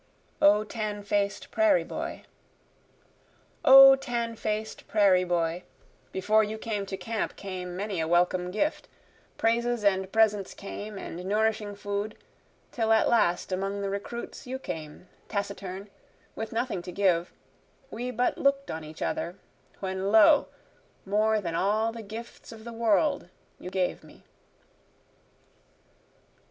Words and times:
O 0.41 0.63
Tan 0.63 1.03
Faced 1.03 1.51
Prairie 1.51 1.83
Boy 1.83 2.23
O 3.63 3.95
tan 3.95 4.35
faced 4.35 4.87
prairie 4.87 5.23
boy, 5.23 5.61
Before 6.11 6.43
you 6.43 6.57
came 6.57 6.87
to 6.87 6.97
camp 6.97 7.35
came 7.35 7.75
many 7.75 7.99
a 7.99 8.07
welcome 8.07 8.49
gift, 8.49 8.87
Praises 9.37 9.83
and 9.83 10.11
presents 10.11 10.55
came 10.55 10.97
and 10.97 11.23
nourishing 11.23 11.75
food, 11.75 12.17
till 12.71 12.91
at 12.91 13.09
last 13.09 13.51
among 13.51 13.83
the 13.83 13.91
recruits, 13.91 14.47
You 14.47 14.57
came, 14.57 15.07
taciturn, 15.29 15.87
with 16.35 16.51
nothing 16.51 16.81
to 16.81 16.91
give 16.91 17.31
we 17.91 18.09
but 18.09 18.39
look'd 18.39 18.71
on 18.71 18.83
each 18.83 19.03
other, 19.03 19.35
When 19.81 20.11
lo! 20.11 20.47
more 21.05 21.39
than 21.41 21.53
all 21.53 21.91
the 21.91 22.01
gifts 22.01 22.51
of 22.51 22.63
the 22.63 22.73
world 22.73 23.29
you 23.59 23.69
gave 23.69 24.03
me. 24.03 24.23